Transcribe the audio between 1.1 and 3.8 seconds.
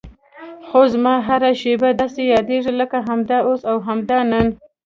هره شېبه داسې یادېږي لکه همدا اوس او